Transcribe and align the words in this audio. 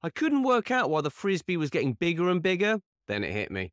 I 0.00 0.10
couldn't 0.10 0.44
work 0.44 0.70
out 0.70 0.90
why 0.90 1.00
the 1.00 1.10
frisbee 1.10 1.56
was 1.56 1.70
getting 1.70 1.94
bigger 1.94 2.30
and 2.30 2.40
bigger. 2.40 2.78
Then 3.08 3.24
it 3.24 3.32
hit 3.32 3.50
me. 3.50 3.72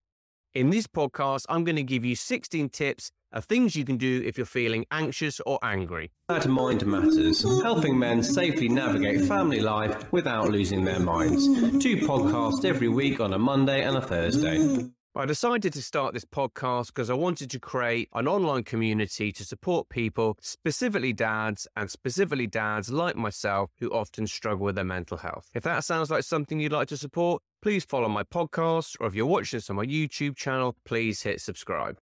In 0.56 0.72
this 0.72 0.88
podcast, 0.88 1.46
I'm 1.50 1.64
going 1.64 1.76
to 1.76 1.84
give 1.84 2.04
you 2.04 2.16
16 2.16 2.70
tips 2.70 3.12
of 3.32 3.46
things 3.46 3.76
you 3.76 3.86
can 3.86 3.98
do 3.98 4.24
if 4.26 4.36
you're 4.36 4.46
feeling 4.46 4.86
anxious 4.90 5.40
or 5.46 5.60
angry. 5.62 6.12
Dad 6.30 6.48
Mind 6.48 6.84
Matters, 6.88 7.44
helping 7.62 8.00
men 8.00 8.24
safely 8.24 8.70
navigate 8.70 9.22
family 9.26 9.60
life 9.60 10.12
without 10.12 10.50
losing 10.50 10.84
their 10.84 11.00
minds. 11.00 11.46
Two 11.84 11.98
podcasts 11.98 12.66
every 12.66 12.88
week 12.88 13.20
on 13.20 13.34
a 13.34 13.38
Monday 13.38 13.84
and 13.84 13.98
a 13.98 14.02
Thursday. 14.02 14.90
I 15.18 15.26
decided 15.26 15.72
to 15.72 15.82
start 15.82 16.14
this 16.14 16.26
podcast 16.26 16.88
because 16.88 17.10
I 17.10 17.14
wanted 17.14 17.50
to 17.52 17.60
create 17.60 18.10
an 18.14 18.28
online 18.28 18.64
community 18.64 19.32
to 19.32 19.46
support 19.46 19.88
people, 19.88 20.38
specifically 20.42 21.14
dads, 21.14 21.70
and 21.78 21.90
specifically 21.90 22.48
dads 22.48 22.92
like 22.92 23.16
myself 23.16 23.72
who 23.80 23.90
often 23.92 24.28
struggle 24.28 24.66
with 24.66 24.76
their 24.76 24.84
mental 24.84 25.16
health. 25.16 25.50
If 25.54 25.64
that 25.64 25.86
sounds 25.86 26.12
like 26.12 26.26
something 26.26 26.60
you'd 26.60 26.74
like 26.74 26.90
to 26.90 26.98
support, 26.98 27.42
please 27.62 27.86
follow 27.86 28.10
my 28.10 28.24
podcast, 28.24 28.98
or 29.00 29.08
if 29.08 29.16
you're 29.16 29.26
watching 29.26 29.56
this 29.56 29.70
on 29.70 29.78
my 29.78 29.86
YouTube 29.86 30.36
channel, 30.36 30.76
please 30.84 31.22
hit 31.22 31.40
subscribe. 31.40 31.98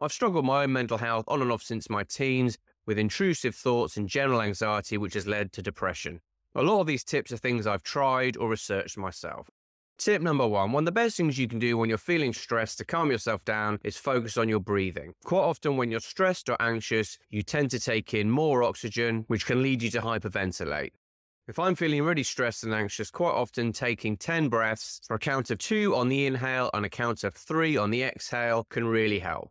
I've 0.00 0.10
struggled 0.10 0.44
with 0.44 0.46
my 0.46 0.64
own 0.64 0.72
mental 0.72 0.98
health 0.98 1.26
on 1.28 1.42
and 1.42 1.52
off 1.52 1.62
since 1.62 1.88
my 1.88 2.02
teens 2.02 2.58
with 2.84 2.98
intrusive 2.98 3.54
thoughts 3.54 3.96
and 3.96 4.08
general 4.08 4.42
anxiety, 4.42 4.98
which 4.98 5.14
has 5.14 5.28
led 5.28 5.52
to 5.52 5.62
depression. 5.62 6.20
A 6.56 6.62
lot 6.62 6.80
of 6.80 6.88
these 6.88 7.04
tips 7.04 7.30
are 7.30 7.36
things 7.36 7.64
I've 7.64 7.84
tried 7.84 8.36
or 8.36 8.48
researched 8.48 8.98
myself. 8.98 9.50
Tip 9.98 10.20
number 10.20 10.46
one 10.46 10.72
one 10.72 10.82
of 10.82 10.86
the 10.86 10.92
best 10.92 11.16
things 11.16 11.38
you 11.38 11.48
can 11.48 11.58
do 11.58 11.78
when 11.78 11.88
you're 11.88 11.96
feeling 11.96 12.34
stressed 12.34 12.78
to 12.78 12.84
calm 12.84 13.10
yourself 13.10 13.44
down 13.46 13.78
is 13.82 13.96
focus 13.96 14.36
on 14.36 14.46
your 14.46 14.60
breathing. 14.60 15.14
Quite 15.24 15.40
often, 15.40 15.78
when 15.78 15.90
you're 15.90 16.00
stressed 16.00 16.50
or 16.50 16.56
anxious, 16.60 17.18
you 17.30 17.42
tend 17.42 17.70
to 17.70 17.80
take 17.80 18.12
in 18.12 18.30
more 18.30 18.62
oxygen, 18.62 19.24
which 19.28 19.46
can 19.46 19.62
lead 19.62 19.82
you 19.82 19.90
to 19.90 20.00
hyperventilate. 20.00 20.90
If 21.48 21.58
I'm 21.58 21.74
feeling 21.74 22.02
really 22.02 22.24
stressed 22.24 22.62
and 22.64 22.74
anxious, 22.74 23.10
quite 23.10 23.32
often 23.32 23.72
taking 23.72 24.18
10 24.18 24.48
breaths 24.48 25.00
for 25.06 25.14
a 25.14 25.18
count 25.18 25.50
of 25.50 25.58
two 25.58 25.94
on 25.96 26.08
the 26.08 26.26
inhale 26.26 26.70
and 26.74 26.84
a 26.84 26.90
count 26.90 27.24
of 27.24 27.34
three 27.34 27.76
on 27.76 27.90
the 27.90 28.02
exhale 28.02 28.64
can 28.68 28.86
really 28.86 29.20
help. 29.20 29.50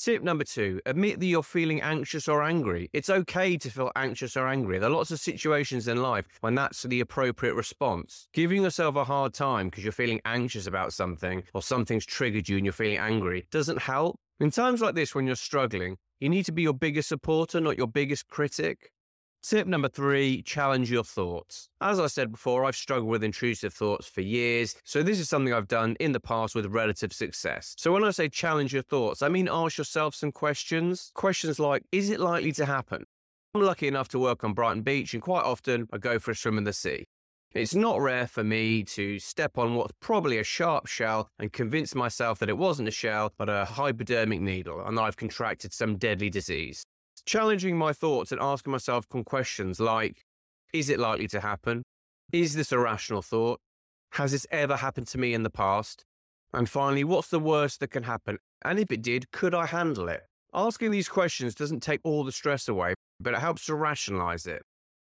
Tip 0.00 0.22
number 0.22 0.44
two 0.44 0.80
admit 0.86 1.18
that 1.18 1.26
you're 1.26 1.42
feeling 1.42 1.80
anxious 1.80 2.28
or 2.28 2.44
angry. 2.44 2.88
It's 2.92 3.10
okay 3.10 3.56
to 3.56 3.68
feel 3.68 3.90
anxious 3.96 4.36
or 4.36 4.46
angry. 4.46 4.78
There 4.78 4.88
are 4.88 4.92
lots 4.92 5.10
of 5.10 5.18
situations 5.18 5.88
in 5.88 6.00
life 6.00 6.24
when 6.40 6.54
that's 6.54 6.84
the 6.84 7.00
appropriate 7.00 7.54
response. 7.54 8.28
Giving 8.32 8.62
yourself 8.62 8.94
a 8.94 9.02
hard 9.02 9.34
time 9.34 9.68
because 9.68 9.82
you're 9.82 9.92
feeling 9.92 10.20
anxious 10.24 10.68
about 10.68 10.92
something 10.92 11.42
or 11.52 11.62
something's 11.62 12.06
triggered 12.06 12.48
you 12.48 12.56
and 12.56 12.64
you're 12.64 12.72
feeling 12.72 12.98
angry 12.98 13.48
doesn't 13.50 13.82
help. 13.82 14.20
In 14.38 14.52
times 14.52 14.80
like 14.80 14.94
this, 14.94 15.16
when 15.16 15.26
you're 15.26 15.34
struggling, 15.34 15.96
you 16.20 16.28
need 16.28 16.44
to 16.44 16.52
be 16.52 16.62
your 16.62 16.74
biggest 16.74 17.08
supporter, 17.08 17.60
not 17.60 17.76
your 17.76 17.88
biggest 17.88 18.28
critic. 18.28 18.92
Tip 19.42 19.68
number 19.68 19.88
three 19.88 20.42
challenge 20.42 20.90
your 20.90 21.04
thoughts. 21.04 21.68
As 21.80 22.00
I 22.00 22.08
said 22.08 22.32
before, 22.32 22.64
I've 22.64 22.76
struggled 22.76 23.08
with 23.08 23.22
intrusive 23.22 23.72
thoughts 23.72 24.08
for 24.08 24.20
years, 24.20 24.74
so 24.84 25.02
this 25.02 25.20
is 25.20 25.28
something 25.28 25.54
I've 25.54 25.68
done 25.68 25.96
in 26.00 26.12
the 26.12 26.20
past 26.20 26.54
with 26.54 26.66
relative 26.66 27.12
success. 27.12 27.74
So 27.78 27.92
when 27.92 28.04
I 28.04 28.10
say 28.10 28.28
challenge 28.28 28.74
your 28.74 28.82
thoughts, 28.82 29.22
I 29.22 29.28
mean 29.28 29.48
ask 29.50 29.78
yourself 29.78 30.14
some 30.14 30.32
questions. 30.32 31.12
Questions 31.14 31.58
like 31.58 31.84
Is 31.92 32.10
it 32.10 32.18
likely 32.18 32.52
to 32.52 32.66
happen? 32.66 33.04
I'm 33.54 33.62
lucky 33.62 33.86
enough 33.86 34.08
to 34.08 34.18
work 34.18 34.42
on 34.42 34.54
Brighton 34.54 34.82
Beach, 34.82 35.14
and 35.14 35.22
quite 35.22 35.44
often 35.44 35.88
I 35.92 35.98
go 35.98 36.18
for 36.18 36.32
a 36.32 36.36
swim 36.36 36.58
in 36.58 36.64
the 36.64 36.72
sea. 36.72 37.04
It's 37.54 37.74
not 37.74 38.00
rare 38.00 38.26
for 38.26 38.44
me 38.44 38.82
to 38.84 39.18
step 39.18 39.56
on 39.56 39.76
what's 39.76 39.94
probably 40.00 40.38
a 40.38 40.44
sharp 40.44 40.86
shell 40.86 41.30
and 41.38 41.52
convince 41.52 41.94
myself 41.94 42.40
that 42.40 42.50
it 42.50 42.58
wasn't 42.58 42.88
a 42.88 42.92
shell, 42.92 43.32
but 43.38 43.48
a 43.48 43.64
hypodermic 43.64 44.40
needle, 44.40 44.84
and 44.84 44.98
that 44.98 45.02
I've 45.02 45.16
contracted 45.16 45.72
some 45.72 45.96
deadly 45.96 46.28
disease 46.28 46.84
challenging 47.28 47.76
my 47.76 47.92
thoughts 47.92 48.32
and 48.32 48.40
asking 48.40 48.72
myself 48.72 49.06
questions 49.26 49.78
like 49.78 50.24
Is 50.72 50.88
it 50.88 50.98
likely 50.98 51.28
to 51.28 51.40
happen? 51.40 51.82
Is 52.32 52.54
this 52.54 52.72
a 52.72 52.78
rational 52.78 53.20
thought? 53.20 53.60
Has 54.12 54.32
this 54.32 54.46
ever 54.50 54.76
happened 54.76 55.08
to 55.08 55.18
me 55.18 55.34
in 55.34 55.42
the 55.42 55.50
past? 55.50 56.04
And 56.54 56.66
finally, 56.68 57.04
what's 57.04 57.28
the 57.28 57.38
worst 57.38 57.80
that 57.80 57.90
can 57.90 58.04
happen? 58.04 58.38
And 58.64 58.78
if 58.78 58.90
it 58.90 59.02
did, 59.02 59.30
could 59.30 59.54
I 59.54 59.66
handle 59.66 60.08
it? 60.08 60.22
Asking 60.54 60.90
these 60.90 61.10
questions 61.10 61.54
doesn't 61.54 61.82
take 61.82 62.00
all 62.02 62.24
the 62.24 62.32
stress 62.32 62.66
away, 62.66 62.94
but 63.20 63.34
it 63.34 63.40
helps 63.40 63.66
to 63.66 63.74
rationalize 63.74 64.46
it. 64.46 64.62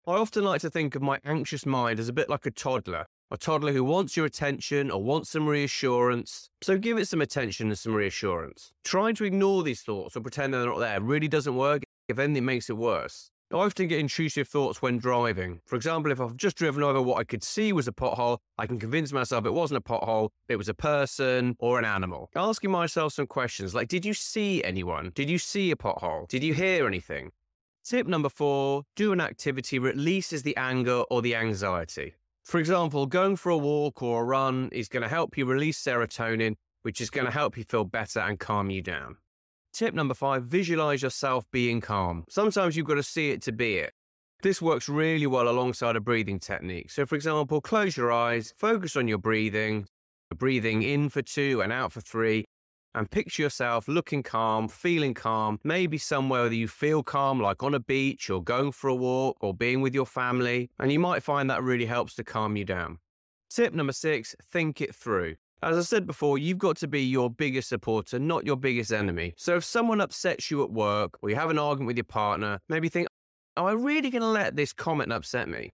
I 0.08 0.14
often 0.14 0.46
like 0.46 0.62
to 0.62 0.70
think 0.70 0.96
of 0.96 1.02
my 1.02 1.20
anxious 1.26 1.66
mind 1.66 2.00
as 2.00 2.08
a 2.08 2.14
bit 2.14 2.30
like 2.30 2.46
a 2.46 2.52
toddler 2.52 3.06
a 3.32 3.38
toddler 3.38 3.74
who 3.74 3.84
wants 3.84 4.16
your 4.16 4.28
attention 4.28 4.92
or 4.92 5.02
wants 5.02 5.32
some 5.32 5.48
reassurance. 5.48 6.52
So 6.62 6.78
give 6.78 7.00
it 7.00 7.08
some 7.08 7.20
attention 7.20 7.70
and 7.70 7.80
some 7.80 7.96
reassurance. 7.96 8.72
Trying 8.84 9.16
to 9.16 9.24
ignore 9.24 9.64
these 9.64 9.82
thoughts 9.82 10.16
or 10.16 10.22
pretend 10.22 10.54
they're 10.54 10.68
not 10.68 10.78
there 10.78 11.02
really 11.02 11.28
doesn't 11.28 11.56
work. 11.56 11.82
If 12.08 12.20
anything, 12.20 12.38
it 12.38 12.42
makes 12.46 12.70
it 12.70 12.78
worse. 12.78 13.32
I 13.52 13.58
often 13.58 13.88
get 13.88 14.00
intrusive 14.00 14.48
thoughts 14.48 14.82
when 14.82 14.98
driving. 14.98 15.62
For 15.66 15.76
example, 15.76 16.12
if 16.12 16.20
I've 16.20 16.36
just 16.36 16.58
driven 16.58 16.82
over 16.82 17.00
what 17.00 17.20
I 17.20 17.24
could 17.24 17.44
see 17.44 17.72
was 17.72 17.88
a 17.88 17.92
pothole, 17.92 18.40
I 18.58 18.66
can 18.66 18.80
convince 18.80 19.14
myself 19.14 19.46
it 19.46 19.54
wasn't 19.54 19.78
a 19.78 19.82
pothole, 19.82 20.30
it 20.48 20.56
was 20.56 20.70
a 20.70 20.74
person 20.74 21.56
or 21.60 21.78
an 21.78 21.86
animal. 21.86 22.32
Asking 22.36 22.72
myself 22.72 23.14
some 23.14 23.28
questions 23.28 23.76
like 23.76 23.90
Did 23.90 24.06
you 24.06 24.16
see 24.16 24.64
anyone? 24.64 25.12
Did 25.14 25.30
you 25.30 25.38
see 25.38 25.70
a 25.70 25.76
pothole? 25.76 26.28
Did 26.28 26.44
you 26.44 26.56
hear 26.56 26.88
anything? 26.88 27.32
Tip 27.86 28.08
number 28.08 28.30
four 28.30 28.84
do 28.96 29.12
an 29.12 29.22
activity 29.22 29.78
releases 29.78 30.42
the 30.42 30.58
anger 30.58 31.04
or 31.12 31.22
the 31.22 31.36
anxiety. 31.36 32.16
For 32.44 32.60
example, 32.60 33.06
going 33.06 33.36
for 33.36 33.52
a 33.52 33.58
walk 33.58 34.02
or 34.02 34.24
a 34.24 34.26
run 34.26 34.70
is 34.72 34.90
going 34.90 35.04
to 35.04 35.10
help 35.10 35.38
you 35.38 35.46
release 35.46 35.82
serotonin, 35.82 36.56
which 36.82 37.00
is 37.00 37.10
going 37.10 37.26
to 37.26 37.32
help 37.32 37.56
you 37.56 37.66
feel 37.66 37.84
better 37.84 38.20
and 38.20 38.40
calm 38.40 38.70
you 38.70 38.82
down. 38.82 39.18
Tip 39.74 39.96
number 39.96 40.14
five 40.14 40.44
visualize 40.44 41.02
yourself 41.02 41.46
being 41.52 41.82
calm. 41.82 42.26
Sometimes 42.30 42.78
you've 42.78 42.86
got 42.86 42.96
to 42.96 43.04
see 43.04 43.32
it 43.32 43.42
to 43.42 43.52
be 43.52 43.78
it. 43.78 43.92
This 44.44 44.62
works 44.62 44.88
really 44.88 45.26
well 45.26 45.50
alongside 45.50 45.96
a 45.96 46.00
breathing 46.00 46.40
technique. 46.40 46.92
So, 46.92 47.08
for 47.08 47.16
example, 47.16 47.60
close 47.60 47.98
your 47.98 48.12
eyes, 48.12 48.54
focus 48.56 48.96
on 48.96 49.08
your 49.08 49.18
breathing, 49.18 49.88
breathing 50.36 50.84
in 50.84 51.10
for 51.10 51.24
two 51.24 51.62
and 51.62 51.74
out 51.74 51.92
for 51.92 52.02
three, 52.02 52.46
and 52.94 53.10
picture 53.10 53.42
yourself 53.42 53.88
looking 53.88 54.22
calm, 54.22 54.68
feeling 54.68 55.16
calm, 55.16 55.60
maybe 55.64 55.98
somewhere 55.98 56.50
that 56.50 56.56
you 56.56 56.68
feel 56.68 57.02
calm, 57.02 57.40
like 57.40 57.64
on 57.64 57.74
a 57.74 57.80
beach 57.80 58.30
or 58.30 58.44
going 58.44 58.72
for 58.72 58.90
a 58.90 58.96
walk 58.96 59.38
or 59.42 59.56
being 59.56 59.82
with 59.82 59.96
your 59.96 60.06
family. 60.06 60.70
And 60.80 60.92
you 60.92 61.00
might 61.00 61.24
find 61.24 61.50
that 61.50 61.64
really 61.64 61.86
helps 61.86 62.14
to 62.16 62.24
calm 62.24 62.58
you 62.58 62.66
down. 62.66 63.00
Tip 63.50 63.74
number 63.74 63.94
six 63.94 64.36
think 64.52 64.82
it 64.82 64.94
through. 64.94 65.36
As 65.64 65.78
I 65.78 65.82
said 65.82 66.06
before, 66.06 66.38
you've 66.38 66.58
got 66.58 66.76
to 66.78 66.90
be 66.90 67.02
your 67.02 67.30
biggest 67.30 67.70
supporter, 67.70 68.20
not 68.20 68.46
your 68.46 68.58
biggest 68.58 68.92
enemy. 68.92 69.34
So 69.38 69.56
if 69.56 69.64
someone 69.64 70.02
upsets 70.02 70.52
you 70.52 70.62
at 70.62 70.72
work 70.72 71.18
or 71.22 71.30
you 71.30 71.38
have 71.38 71.50
an 71.50 71.58
argument 71.58 71.88
with 71.88 71.98
your 71.98 72.04
partner, 72.04 72.60
maybe 72.68 72.90
think, 72.90 73.08
Am 73.56 73.66
I 73.66 73.72
really 73.74 74.10
going 74.10 74.24
to 74.24 74.28
let 74.28 74.56
this 74.56 74.74
comment 74.74 75.14
upset 75.14 75.48
me? 75.48 75.70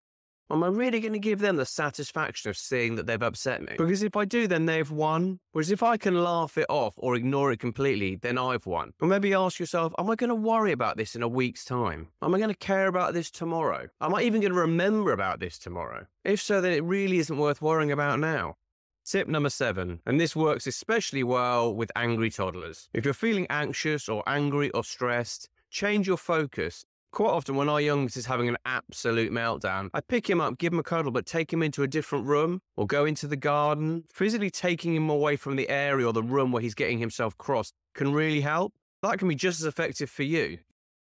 Am 0.50 0.62
I 0.62 0.66
really 0.66 1.00
going 1.00 1.14
to 1.14 1.18
give 1.18 1.38
them 1.38 1.56
the 1.56 1.64
satisfaction 1.64 2.50
of 2.50 2.56
seeing 2.56 2.96
that 2.96 3.06
they've 3.06 3.22
upset 3.22 3.62
me? 3.62 3.74
Because 3.78 4.02
if 4.02 4.16
I 4.16 4.24
do, 4.24 4.46
then 4.46 4.66
they've 4.66 4.90
won. 4.90 5.38
Whereas 5.52 5.70
if 5.70 5.82
I 5.82 5.96
can 5.96 6.22
laugh 6.22 6.58
it 6.58 6.66
off 6.68 6.94
or 6.96 7.14
ignore 7.14 7.52
it 7.52 7.58
completely, 7.58 8.16
then 8.16 8.36
I've 8.36 8.66
won. 8.66 8.92
Or 9.00 9.08
maybe 9.08 9.32
ask 9.32 9.58
yourself, 9.58 9.94
am 9.98 10.10
I 10.10 10.16
going 10.16 10.28
to 10.28 10.34
worry 10.34 10.72
about 10.72 10.96
this 10.96 11.14
in 11.14 11.22
a 11.22 11.28
week's 11.28 11.64
time? 11.64 12.08
Am 12.20 12.34
I 12.34 12.38
going 12.38 12.50
to 12.50 12.56
care 12.56 12.88
about 12.88 13.14
this 13.14 13.30
tomorrow? 13.30 13.86
Am 14.00 14.14
I 14.14 14.22
even 14.22 14.40
going 14.40 14.52
to 14.52 14.60
remember 14.60 15.12
about 15.12 15.40
this 15.40 15.58
tomorrow? 15.58 16.06
If 16.24 16.42
so, 16.42 16.60
then 16.60 16.72
it 16.72 16.84
really 16.84 17.18
isn't 17.18 17.38
worth 17.38 17.62
worrying 17.62 17.92
about 17.92 18.18
now. 18.20 18.56
Tip 19.04 19.28
number 19.28 19.50
seven, 19.50 20.00
and 20.06 20.20
this 20.20 20.36
works 20.36 20.66
especially 20.66 21.24
well 21.24 21.74
with 21.74 21.90
angry 21.96 22.30
toddlers. 22.30 22.88
If 22.92 23.04
you're 23.04 23.14
feeling 23.14 23.46
anxious 23.50 24.08
or 24.08 24.22
angry 24.26 24.70
or 24.70 24.84
stressed, 24.84 25.48
change 25.70 26.06
your 26.06 26.16
focus 26.16 26.84
Quite 27.12 27.30
often, 27.30 27.56
when 27.56 27.68
our 27.68 27.80
youngest 27.80 28.16
is 28.16 28.26
having 28.26 28.48
an 28.48 28.56
absolute 28.64 29.32
meltdown, 29.32 29.90
I 29.92 30.00
pick 30.00 30.30
him 30.30 30.40
up, 30.40 30.58
give 30.58 30.72
him 30.72 30.78
a 30.78 30.84
cuddle, 30.84 31.10
but 31.10 31.26
take 31.26 31.52
him 31.52 31.60
into 31.60 31.82
a 31.82 31.88
different 31.88 32.26
room 32.26 32.60
or 32.76 32.86
go 32.86 33.04
into 33.04 33.26
the 33.26 33.36
garden. 33.36 34.04
Physically 34.12 34.50
taking 34.50 34.94
him 34.94 35.10
away 35.10 35.34
from 35.34 35.56
the 35.56 35.68
area 35.68 36.06
or 36.06 36.12
the 36.12 36.22
room 36.22 36.52
where 36.52 36.62
he's 36.62 36.74
getting 36.74 36.98
himself 36.98 37.36
crossed 37.36 37.74
can 37.94 38.12
really 38.12 38.40
help. 38.40 38.74
That 39.02 39.18
can 39.18 39.26
be 39.26 39.34
just 39.34 39.60
as 39.60 39.66
effective 39.66 40.08
for 40.08 40.22
you. 40.22 40.58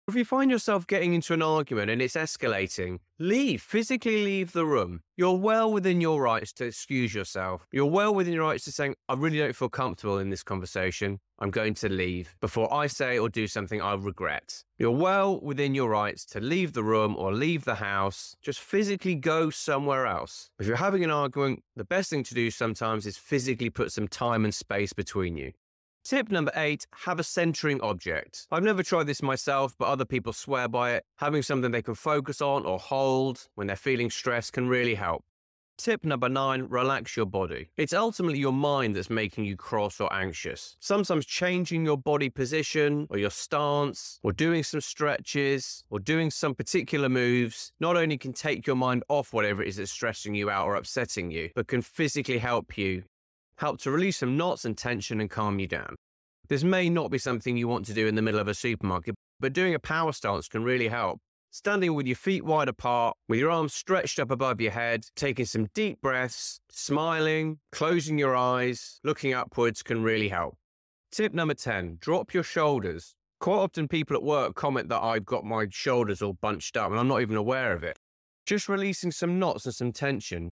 If 0.09 0.15
you 0.15 0.25
find 0.25 0.51
yourself 0.51 0.87
getting 0.87 1.13
into 1.13 1.35
an 1.35 1.43
argument 1.43 1.91
and 1.91 2.01
it's 2.01 2.15
escalating, 2.15 3.01
leave, 3.19 3.61
physically 3.61 4.25
leave 4.25 4.53
the 4.53 4.65
room. 4.65 5.03
You're 5.19 5.37
well 5.37 5.71
within 5.71 6.01
your 6.01 6.23
rights 6.23 6.51
to 6.55 6.65
excuse 6.65 7.15
yourself. 7.15 7.67
You're 7.73 7.85
well 7.85 8.15
within 8.15 8.33
your 8.33 8.45
rights 8.45 8.65
to 8.65 8.73
saying, 8.73 8.95
I 9.07 9.13
really 9.13 9.37
don't 9.37 9.55
feel 9.55 9.69
comfortable 9.69 10.19
in 10.19 10.31
this 10.31 10.43
conversation. 10.43 11.21
I'm 11.39 11.51
going 11.51 11.75
to 11.75 11.91
leave 11.91 12.37
before 12.41 12.73
I 12.73 12.87
say 12.87 13.19
or 13.19 13.29
do 13.29 13.47
something 13.47 13.83
I 13.83 13.97
regret. 13.97 14.65
You're 14.79 14.93
well 14.93 15.39
within 15.43 15.75
your 15.75 15.91
rights 15.91 16.25
to 16.27 16.41
leave 16.41 16.73
the 16.73 16.83
room 16.83 17.15
or 17.15 17.35
leave 17.35 17.67
the 17.67 17.75
house. 17.75 18.35
Just 18.41 18.61
physically 18.61 19.15
go 19.15 19.51
somewhere 19.51 20.07
else. 20.07 20.49
If 20.59 20.67
you're 20.67 20.77
having 20.77 21.05
an 21.05 21.11
argument, 21.11 21.65
the 21.77 21.85
best 21.85 22.09
thing 22.09 22.23
to 22.23 22.35
do 22.35 22.51
sometimes 22.51 23.05
is 23.05 23.19
physically 23.19 23.69
put 23.69 23.93
some 23.93 24.09
time 24.09 24.47
and 24.47 24.55
space 24.55 24.95
between 24.95 25.37
you. 25.37 25.53
Tip 26.05 26.31
number 26.31 26.53
eight 26.57 26.87
have 27.05 27.19
a 27.19 27.25
centering 27.25 27.81
object. 27.83 28.47
I've 28.51 28.63
never 28.63 28.83
tried 28.83 29.07
this 29.07 29.23
myself, 29.23 29.75
but 29.79 29.89
other 29.89 30.07
people 30.07 30.33
swear 30.33 30.67
by 30.67 30.93
it. 30.93 31.05
Having 31.17 31.43
something 31.43 31.71
they 31.71 31.83
can 31.83 31.95
focus 31.95 32.41
on 32.41 32.65
or 32.65 32.79
hold 32.79 33.47
when 33.57 33.67
they're 33.67 33.77
feeling 33.77 34.11
stressed 34.11 34.55
can 34.55 34.69
really 34.69 34.95
help. 34.95 35.25
Tip 35.79 36.05
number 36.05 36.29
nine, 36.29 36.67
relax 36.69 37.17
your 37.17 37.27
body. 37.27 37.69
It's 37.77 37.93
ultimately 37.93 38.41
your 38.41 38.53
mind 38.53 38.97
that's 38.97 39.11
making 39.11 39.45
you 39.45 39.55
cross 39.55 40.01
or 40.01 40.13
anxious. 40.13 40.77
Sometimes 40.81 41.25
changing 41.25 41.85
your 41.85 41.97
body 41.97 42.31
position 42.31 43.07
or 43.11 43.19
your 43.19 43.31
stance 43.31 44.19
or 44.25 44.33
doing 44.33 44.65
some 44.65 44.81
stretches 44.81 45.85
or 45.89 46.01
doing 46.01 46.33
some 46.33 46.57
particular 46.57 47.09
moves 47.09 47.71
not 47.79 47.97
only 47.97 48.19
can 48.19 48.33
take 48.33 48.67
your 48.67 48.75
mind 48.75 49.05
off 49.09 49.33
whatever 49.33 49.63
it 49.63 49.69
is 49.69 49.77
that's 49.77 49.93
stressing 49.93 50.35
you 50.35 50.51
out 50.51 50.67
or 50.67 50.75
upsetting 50.75 51.31
you, 51.31 51.51
but 51.55 51.69
can 51.69 51.81
physically 51.81 52.39
help 52.39 52.77
you, 52.77 53.05
help 53.59 53.81
to 53.81 53.91
release 53.91 54.19
some 54.19 54.37
knots 54.37 54.65
and 54.65 54.79
tension 54.79 55.21
and 55.21 55.29
calm 55.29 55.59
you 55.59 55.67
down. 55.67 55.95
This 56.49 56.65
may 56.65 56.89
not 56.89 57.11
be 57.11 57.19
something 57.19 57.57
you 57.57 57.69
want 57.69 57.85
to 57.87 57.93
do 57.93 58.07
in 58.07 58.15
the 58.15 58.23
middle 58.23 58.41
of 58.41 58.49
a 58.49 58.55
supermarket, 58.55 59.15
but 59.39 59.53
doing 59.53 59.75
a 59.75 59.79
power 59.79 60.13
stance 60.13 60.49
can 60.49 60.65
really 60.65 60.89
help. 60.89 61.19
Standing 61.51 61.95
with 61.95 62.07
your 62.07 62.17
feet 62.17 62.45
wide 62.45 62.69
apart, 62.69 63.17
with 63.29 63.39
your 63.39 63.51
arms 63.51 63.75
stretched 63.75 64.19
up 64.19 64.31
above 64.31 64.61
your 64.61 64.71
head, 64.71 65.07
taking 65.17 65.45
some 65.45 65.67
deep 65.75 66.01
breaths, 66.01 66.61
smiling, 66.71 67.59
closing 67.73 68.19
your 68.19 68.37
eyes, 68.37 69.01
looking 69.03 69.35
upwards 69.35 69.83
can 69.83 70.03
really 70.03 70.29
help. 70.29 70.57
Tip 71.11 71.33
number 71.33 71.55
10 71.55 71.99
drop 72.01 72.33
your 72.33 72.43
shoulders. 72.43 73.15
Quite 73.41 73.57
often, 73.57 73.89
people 73.89 74.17
at 74.17 74.23
work 74.23 74.55
comment 74.55 74.89
that 74.89 75.03
I've 75.03 75.25
got 75.25 75.45
my 75.45 75.67
shoulders 75.71 76.23
all 76.23 76.35
bunched 76.35 76.77
up 76.77 76.91
and 76.91 77.01
I'm 77.01 77.09
not 77.09 77.23
even 77.23 77.37
aware 77.37 77.73
of 77.73 77.83
it. 77.83 77.99
Just 78.47 78.69
releasing 78.69 79.11
some 79.11 79.39
knots 79.39 79.65
and 79.65 79.75
some 79.75 79.93
tension. 79.93 80.51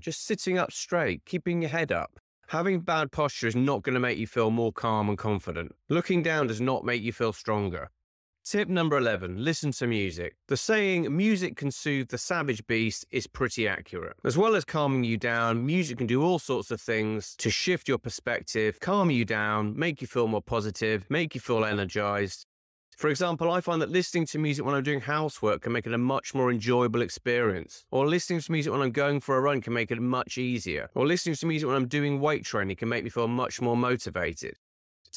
Just 0.00 0.24
sitting 0.26 0.58
up 0.58 0.72
straight, 0.72 1.24
keeping 1.24 1.62
your 1.62 1.70
head 1.70 1.92
up. 1.92 2.18
Having 2.48 2.80
bad 2.80 3.12
posture 3.12 3.46
is 3.46 3.54
not 3.54 3.82
going 3.82 3.92
to 3.92 4.00
make 4.00 4.16
you 4.16 4.26
feel 4.26 4.50
more 4.50 4.72
calm 4.72 5.10
and 5.10 5.18
confident. 5.18 5.74
Looking 5.90 6.22
down 6.22 6.46
does 6.46 6.62
not 6.62 6.82
make 6.82 7.02
you 7.02 7.12
feel 7.12 7.34
stronger. 7.34 7.90
Tip 8.42 8.70
number 8.70 8.96
11 8.96 9.44
listen 9.44 9.70
to 9.72 9.86
music. 9.86 10.34
The 10.46 10.56
saying, 10.56 11.14
music 11.14 11.58
can 11.58 11.70
soothe 11.70 12.08
the 12.08 12.16
savage 12.16 12.66
beast, 12.66 13.04
is 13.10 13.26
pretty 13.26 13.68
accurate. 13.68 14.16
As 14.24 14.38
well 14.38 14.54
as 14.54 14.64
calming 14.64 15.04
you 15.04 15.18
down, 15.18 15.66
music 15.66 15.98
can 15.98 16.06
do 16.06 16.22
all 16.22 16.38
sorts 16.38 16.70
of 16.70 16.80
things 16.80 17.34
to 17.36 17.50
shift 17.50 17.86
your 17.86 17.98
perspective, 17.98 18.80
calm 18.80 19.10
you 19.10 19.26
down, 19.26 19.78
make 19.78 20.00
you 20.00 20.06
feel 20.06 20.26
more 20.26 20.40
positive, 20.40 21.04
make 21.10 21.34
you 21.34 21.42
feel 21.42 21.66
energized. 21.66 22.46
For 22.98 23.08
example, 23.10 23.52
I 23.52 23.60
find 23.60 23.80
that 23.80 23.92
listening 23.92 24.26
to 24.26 24.40
music 24.40 24.64
when 24.64 24.74
I'm 24.74 24.82
doing 24.82 25.02
housework 25.02 25.62
can 25.62 25.70
make 25.70 25.86
it 25.86 25.94
a 25.94 25.98
much 25.98 26.34
more 26.34 26.50
enjoyable 26.50 27.00
experience. 27.00 27.86
Or 27.92 28.08
listening 28.08 28.40
to 28.40 28.50
music 28.50 28.72
when 28.72 28.82
I'm 28.82 28.90
going 28.90 29.20
for 29.20 29.36
a 29.36 29.40
run 29.40 29.60
can 29.60 29.72
make 29.72 29.92
it 29.92 30.00
much 30.00 30.36
easier. 30.36 30.90
Or 30.96 31.06
listening 31.06 31.36
to 31.36 31.46
music 31.46 31.68
when 31.68 31.76
I'm 31.76 31.86
doing 31.86 32.20
weight 32.20 32.44
training 32.44 32.74
can 32.74 32.88
make 32.88 33.04
me 33.04 33.10
feel 33.10 33.28
much 33.28 33.60
more 33.60 33.76
motivated. 33.76 34.56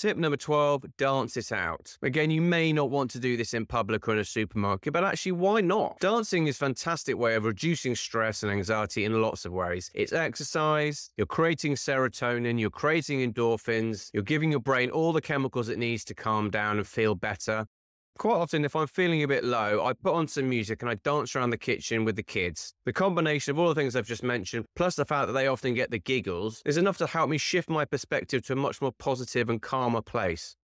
Tip 0.02 0.18
number 0.18 0.36
12 0.36 0.98
dance 0.98 1.38
it 1.38 1.52
out. 1.52 1.96
Again, 2.02 2.32
you 2.32 2.42
may 2.42 2.74
not 2.74 2.90
want 2.90 3.12
to 3.12 3.20
do 3.20 3.38
this 3.38 3.54
in 3.54 3.68
public 3.68 4.08
or 4.08 4.14
in 4.14 4.18
a 4.18 4.26
supermarket, 4.26 4.94
but 4.94 5.04
actually, 5.04 5.34
why 5.34 5.62
not? 5.62 6.00
Dancing 6.00 6.48
is 6.48 6.56
a 6.56 6.58
fantastic 6.58 7.16
way 7.20 7.36
of 7.36 7.46
reducing 7.46 7.94
stress 7.94 8.42
and 8.42 8.52
anxiety 8.52 9.06
in 9.06 9.22
lots 9.22 9.46
of 9.46 9.54
ways. 9.54 9.92
It's 9.94 10.12
exercise, 10.12 11.12
you're 11.18 11.28
creating 11.28 11.76
serotonin, 11.76 12.60
you're 12.60 12.72
creating 12.72 13.32
endorphins, 13.32 14.10
you're 14.12 14.24
giving 14.24 14.50
your 14.50 14.60
brain 14.60 14.90
all 14.90 15.14
the 15.14 15.22
chemicals 15.22 15.70
it 15.70 15.78
needs 15.78 16.04
to 16.06 16.16
calm 16.16 16.50
down 16.50 16.78
and 16.78 16.88
feel 16.88 17.14
better. 17.14 17.68
Quite 18.18 18.36
often, 18.36 18.66
if 18.66 18.76
I'm 18.76 18.88
feeling 18.88 19.24
a 19.24 19.28
bit 19.28 19.44
low, 19.44 19.84
I 19.84 19.94
put 19.94 20.14
on 20.14 20.28
some 20.28 20.48
music 20.48 20.82
and 20.82 20.92
I 20.92 20.96
dance 20.96 21.36
around 21.36 21.50
the 21.50 21.58
kitchen 21.58 22.06
with 22.06 22.16
the 22.16 22.24
kids. 22.24 22.74
The 22.86 22.94
combination 22.94 23.52
of 23.52 23.60
all 23.60 23.70
the 23.70 23.76
things 23.76 23.96
I've 23.96 24.06
just 24.06 24.22
mentioned, 24.22 24.66
plus 24.76 24.96
the 24.96 25.06
fact 25.06 25.28
that 25.28 25.34
they 25.34 25.48
often 25.48 25.74
get 25.74 25.90
the 25.90 26.00
giggles, 26.00 26.62
is 26.66 26.78
enough 26.78 26.98
to 27.00 27.08
help 27.08 27.30
me 27.30 27.40
shift 27.40 27.70
my 27.70 27.84
perspective 27.84 28.46
to 28.46 28.54
a 28.54 28.56
much 28.56 28.80
more 28.82 28.92
positive 28.92 29.50
and 29.50 29.62
calmer 29.62 30.02
place. 30.02 30.56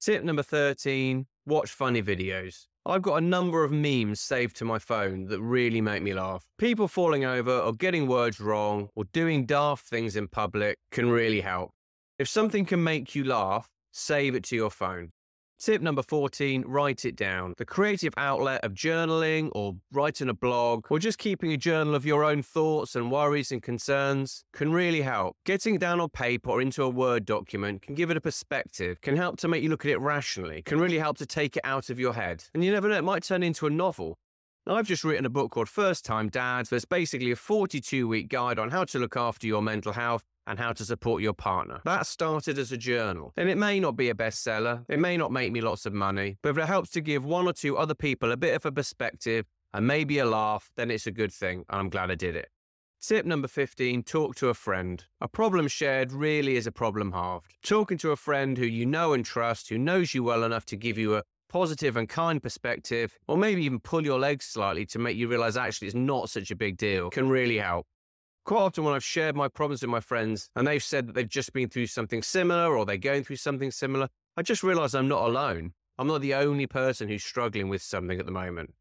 Tip 0.00 0.22
number 0.22 0.42
13 0.42 1.26
watch 1.46 1.70
funny 1.70 2.02
videos. 2.02 2.66
I've 2.86 3.02
got 3.02 3.16
a 3.16 3.20
number 3.20 3.64
of 3.64 3.72
memes 3.72 4.20
saved 4.20 4.56
to 4.56 4.64
my 4.64 4.78
phone 4.78 5.26
that 5.26 5.40
really 5.40 5.80
make 5.80 6.02
me 6.02 6.14
laugh. 6.14 6.44
People 6.58 6.88
falling 6.88 7.24
over 7.24 7.58
or 7.58 7.72
getting 7.72 8.06
words 8.06 8.40
wrong 8.40 8.88
or 8.94 9.04
doing 9.12 9.46
daft 9.46 9.84
things 9.84 10.16
in 10.16 10.28
public 10.28 10.78
can 10.90 11.10
really 11.10 11.40
help. 11.40 11.70
If 12.18 12.28
something 12.28 12.64
can 12.64 12.82
make 12.82 13.14
you 13.14 13.24
laugh, 13.24 13.68
save 13.92 14.34
it 14.34 14.44
to 14.44 14.56
your 14.56 14.70
phone. 14.70 15.10
Tip 15.60 15.82
number 15.82 16.02
14 16.02 16.64
write 16.66 17.04
it 17.04 17.14
down. 17.14 17.52
The 17.58 17.66
creative 17.66 18.14
outlet 18.16 18.64
of 18.64 18.72
journaling 18.72 19.50
or 19.52 19.76
writing 19.92 20.30
a 20.30 20.34
blog 20.34 20.86
or 20.88 20.98
just 20.98 21.18
keeping 21.18 21.52
a 21.52 21.58
journal 21.58 21.94
of 21.94 22.06
your 22.06 22.24
own 22.24 22.42
thoughts 22.42 22.96
and 22.96 23.10
worries 23.10 23.52
and 23.52 23.62
concerns 23.62 24.42
can 24.54 24.72
really 24.72 25.02
help. 25.02 25.36
Getting 25.44 25.74
it 25.74 25.80
down 25.82 26.00
on 26.00 26.08
paper 26.08 26.48
or 26.48 26.62
into 26.62 26.82
a 26.82 26.88
Word 26.88 27.26
document 27.26 27.82
can 27.82 27.94
give 27.94 28.10
it 28.10 28.16
a 28.16 28.22
perspective, 28.22 29.02
can 29.02 29.18
help 29.18 29.36
to 29.40 29.48
make 29.48 29.62
you 29.62 29.68
look 29.68 29.84
at 29.84 29.90
it 29.90 30.00
rationally, 30.00 30.62
can 30.62 30.80
really 30.80 30.98
help 30.98 31.18
to 31.18 31.26
take 31.26 31.58
it 31.58 31.62
out 31.62 31.90
of 31.90 31.98
your 31.98 32.14
head. 32.14 32.42
And 32.54 32.64
you 32.64 32.72
never 32.72 32.88
know, 32.88 32.96
it 32.96 33.04
might 33.04 33.22
turn 33.22 33.42
into 33.42 33.66
a 33.66 33.70
novel. 33.70 34.16
I've 34.70 34.86
just 34.86 35.02
written 35.02 35.26
a 35.26 35.30
book 35.30 35.50
called 35.50 35.68
First 35.68 36.04
Time 36.04 36.28
Dad 36.28 36.66
that's 36.66 36.84
basically 36.84 37.32
a 37.32 37.36
42 37.36 38.06
week 38.06 38.28
guide 38.28 38.56
on 38.56 38.70
how 38.70 38.84
to 38.84 39.00
look 39.00 39.16
after 39.16 39.48
your 39.48 39.62
mental 39.62 39.92
health 39.92 40.22
and 40.46 40.60
how 40.60 40.72
to 40.72 40.84
support 40.84 41.22
your 41.22 41.32
partner. 41.32 41.80
That 41.84 42.06
started 42.06 42.56
as 42.56 42.70
a 42.70 42.76
journal, 42.76 43.32
and 43.36 43.48
it 43.48 43.58
may 43.58 43.80
not 43.80 43.96
be 43.96 44.10
a 44.10 44.14
bestseller, 44.14 44.84
it 44.88 45.00
may 45.00 45.16
not 45.16 45.32
make 45.32 45.50
me 45.50 45.60
lots 45.60 45.86
of 45.86 45.92
money, 45.92 46.38
but 46.40 46.50
if 46.50 46.58
it 46.58 46.66
helps 46.66 46.90
to 46.90 47.00
give 47.00 47.24
one 47.24 47.48
or 47.48 47.52
two 47.52 47.76
other 47.76 47.96
people 47.96 48.30
a 48.30 48.36
bit 48.36 48.54
of 48.54 48.64
a 48.64 48.70
perspective 48.70 49.44
and 49.74 49.88
maybe 49.88 50.18
a 50.18 50.24
laugh, 50.24 50.70
then 50.76 50.88
it's 50.88 51.06
a 51.06 51.10
good 51.10 51.32
thing, 51.32 51.64
and 51.68 51.80
I'm 51.80 51.90
glad 51.90 52.12
I 52.12 52.14
did 52.14 52.36
it. 52.36 52.48
Tip 53.02 53.26
number 53.26 53.48
15 53.48 54.04
talk 54.04 54.36
to 54.36 54.50
a 54.50 54.54
friend. 54.54 55.04
A 55.20 55.26
problem 55.26 55.66
shared 55.66 56.12
really 56.12 56.54
is 56.54 56.68
a 56.68 56.72
problem 56.72 57.10
halved. 57.10 57.56
Talking 57.64 57.98
to 57.98 58.12
a 58.12 58.16
friend 58.16 58.56
who 58.56 58.66
you 58.66 58.86
know 58.86 59.14
and 59.14 59.24
trust, 59.24 59.68
who 59.68 59.78
knows 59.78 60.14
you 60.14 60.22
well 60.22 60.44
enough 60.44 60.64
to 60.66 60.76
give 60.76 60.96
you 60.96 61.16
a 61.16 61.24
positive 61.50 61.96
and 61.96 62.08
kind 62.08 62.42
perspective, 62.42 63.18
or 63.28 63.36
maybe 63.36 63.62
even 63.64 63.80
pull 63.80 64.04
your 64.04 64.18
legs 64.18 64.46
slightly 64.46 64.86
to 64.86 64.98
make 64.98 65.16
you 65.16 65.28
realize 65.28 65.56
actually 65.58 65.88
it's 65.88 65.94
not 65.94 66.30
such 66.30 66.50
a 66.50 66.56
big 66.56 66.78
deal, 66.78 67.10
can 67.10 67.28
really 67.28 67.58
help. 67.58 67.86
Quite 68.46 68.60
often, 68.60 68.84
when 68.84 68.94
I've 68.94 69.04
shared 69.04 69.36
my 69.36 69.48
problems 69.48 69.82
with 69.82 69.90
my 69.90 70.00
friends 70.00 70.48
and 70.56 70.66
they've 70.66 70.82
said 70.82 71.06
that 71.06 71.14
they've 71.14 71.28
just 71.28 71.52
been 71.52 71.68
through 71.68 71.88
something 71.88 72.22
similar 72.22 72.74
or 72.74 72.86
they're 72.86 72.96
going 72.96 73.24
through 73.24 73.36
something 73.36 73.70
similar, 73.70 74.08
I 74.36 74.42
just 74.42 74.62
realize 74.62 74.94
I'm 74.94 75.08
not 75.08 75.28
alone. 75.28 75.72
I'm 75.98 76.06
not 76.06 76.22
the 76.22 76.34
only 76.34 76.66
person 76.66 77.08
who's 77.08 77.22
struggling 77.22 77.68
with 77.68 77.82
something 77.82 78.18
at 78.18 78.24
the 78.24 78.32
moment. 78.32 78.72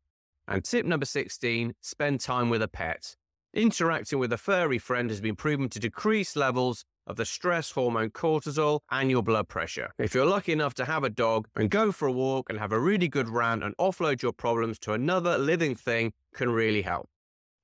And 0.48 0.64
tip 0.64 0.86
number 0.86 1.06
16 1.06 1.74
spend 1.82 2.22
time 2.22 2.50
with 2.50 2.62
a 2.62 2.68
pet. 2.68 3.16
Interacting 3.54 4.20
with 4.20 4.32
a 4.32 4.38
furry 4.38 4.78
friend 4.78 5.10
has 5.10 5.20
been 5.20 5.36
proven 5.36 5.70
to 5.70 5.80
decrease 5.80 6.36
levels 6.36 6.86
of 7.08 7.16
the 7.16 7.26
stress 7.26 7.72
hormone 7.72 8.10
cortisol 8.10 8.82
and 8.92 9.10
your 9.10 9.24
blood 9.24 9.48
pressure. 9.48 9.92
If 9.98 10.14
you're 10.14 10.26
lucky 10.26 10.52
enough 10.52 10.74
to 10.76 10.86
have 10.86 11.04
a 11.04 11.10
dog 11.10 11.48
and 11.56 11.70
go 11.70 11.92
for 11.92 12.08
a 12.08 12.12
walk 12.12 12.50
and 12.50 12.60
have 12.60 12.72
a 12.72 12.80
really 12.80 13.08
good 13.08 13.30
rant 13.30 13.64
and 13.64 13.76
offload 13.78 14.22
your 14.22 14.34
problems 14.34 14.80
to 14.80 14.94
another 14.94 15.38
living 15.38 15.76
thing 15.76 16.14
can 16.34 16.50
really 16.50 16.82
help. 16.82 17.10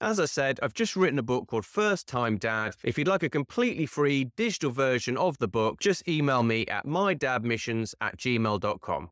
As 0.02 0.20
I 0.20 0.26
said, 0.26 0.60
I've 0.62 0.74
just 0.74 0.96
written 0.96 1.20
a 1.20 1.24
book 1.24 1.48
called 1.48 1.66
First 1.66 2.08
Time 2.08 2.38
Dad. 2.38 2.76
If 2.84 2.98
you'd 2.98 3.08
like 3.08 3.24
a 3.24 3.30
completely 3.30 3.86
free 3.86 4.26
digital 4.36 4.72
version 4.72 5.16
of 5.16 5.38
the 5.38 5.48
book, 5.48 5.80
just 5.80 6.08
email 6.08 6.44
me 6.44 6.68
at 6.68 6.86
mydadmissions 6.86 7.94
at 8.02 8.18
gmail.com. 8.18 9.10